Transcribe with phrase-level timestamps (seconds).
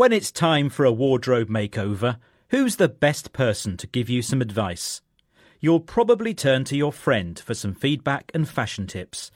[0.00, 2.16] When it's time for a wardrobe makeover,
[2.48, 5.02] who's the best person to give you some advice?
[5.60, 9.30] You'll probably turn to your friend for some feedback and fashion tips.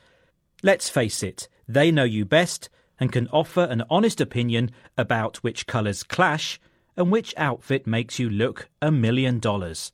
[0.63, 5.67] Let's face it, they know you best and can offer an honest opinion about which
[5.67, 6.59] colours clash
[6.97, 9.93] and which outfit makes you look a million dollars.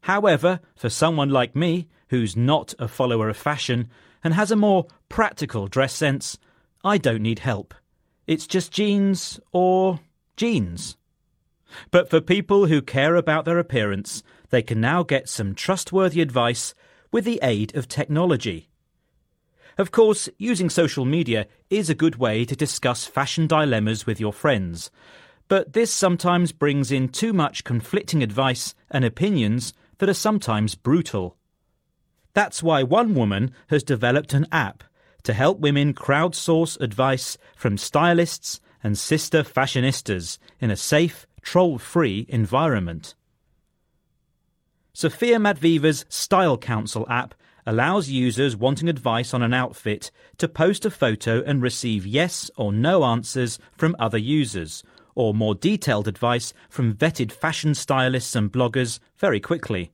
[0.00, 3.90] However, for someone like me, who's not a follower of fashion
[4.24, 6.38] and has a more practical dress sense,
[6.82, 7.74] I don't need help.
[8.30, 9.98] It's just jeans or
[10.36, 10.96] jeans.
[11.90, 16.72] But for people who care about their appearance, they can now get some trustworthy advice
[17.10, 18.68] with the aid of technology.
[19.76, 24.32] Of course, using social media is a good way to discuss fashion dilemmas with your
[24.32, 24.92] friends,
[25.48, 31.36] but this sometimes brings in too much conflicting advice and opinions that are sometimes brutal.
[32.34, 34.84] That's why one woman has developed an app
[35.24, 42.26] to help women crowdsource advice from stylists and sister fashionistas in a safe, troll free
[42.28, 43.14] environment.
[44.92, 47.34] Sophia Matveeva's Style Counsel app
[47.66, 52.72] allows users wanting advice on an outfit to post a photo and receive yes or
[52.72, 54.82] no answers from other users,
[55.14, 59.92] or more detailed advice from vetted fashion stylists and bloggers very quickly.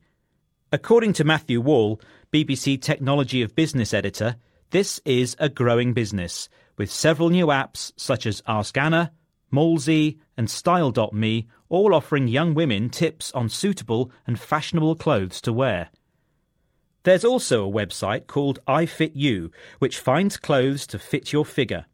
[0.71, 2.01] According to Matthew Wall,
[2.33, 4.35] BBC Technology of Business editor,
[4.71, 9.11] this is a growing business, with several new apps such as Ask Anna,
[9.51, 15.89] Mallzee, and Style.me all offering young women tips on suitable and fashionable clothes to wear.
[17.03, 21.85] There's also a website called EyeFitU, which finds clothes to fit your figure.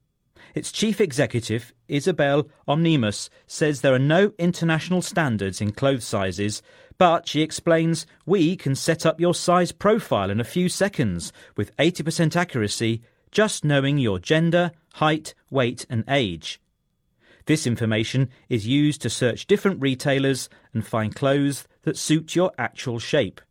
[0.55, 6.61] Its chief executive, Isabelle Ohnemus, says there are no international standards in clothes sizes,
[6.97, 11.75] but she explains we can set up your size profile in a few seconds with
[11.77, 16.59] 80% accuracy, just knowing your gender, height, weight, and age.
[17.45, 22.99] This information is used to search different retailers and find clothes that suit your actual
[22.99, 23.41] shape.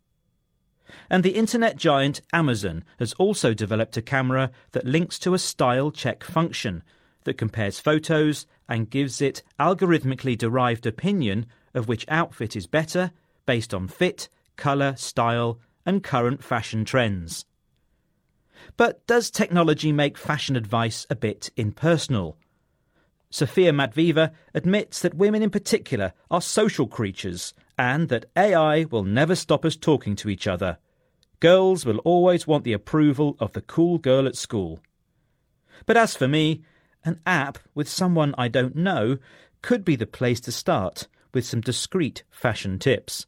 [1.10, 5.90] And the internet giant Amazon has also developed a camera that links to a style
[5.90, 6.82] check function
[7.24, 13.10] that compares photos and gives it algorithmically derived opinion of which outfit is better
[13.52, 17.44] based on fit, colour, style, and current fashion trends.
[18.78, 22.38] But does technology make fashion advice a bit impersonal?
[23.28, 29.34] Sophia Matveeva admits that women in particular are social creatures and that AI will never
[29.34, 30.78] stop us talking to each other.
[31.38, 34.80] Girls will always want the approval of the cool girl at school.
[35.84, 36.62] But as for me,
[37.04, 39.18] an app with someone I don't know
[39.60, 43.26] could be the place to start with some discreet fashion tips.